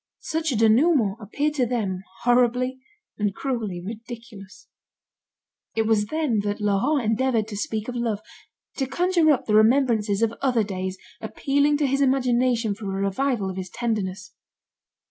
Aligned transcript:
Such 0.21 0.51
a 0.51 0.55
denouement 0.55 1.19
appeared 1.21 1.53
to 1.53 1.67
them 1.67 2.01
horribly 2.23 2.79
and 3.19 3.35
cruelly 3.35 3.79
ridiculous. 3.85 4.67
It 5.75 5.83
was 5.83 6.07
then 6.07 6.39
that 6.39 6.59
Laurent 6.59 7.05
endeavoured 7.05 7.47
to 7.49 7.55
speak 7.55 7.87
of 7.87 7.93
love, 7.95 8.19
to 8.77 8.87
conjure 8.87 9.29
up 9.29 9.45
the 9.45 9.53
remembrances 9.53 10.23
of 10.23 10.33
other 10.41 10.63
days, 10.63 10.97
appealing 11.21 11.77
to 11.77 11.85
his 11.85 12.01
imagination 12.01 12.73
for 12.73 12.85
a 12.85 13.03
revival 13.05 13.47
of 13.51 13.57
his 13.57 13.69
tenderness. 13.69 14.33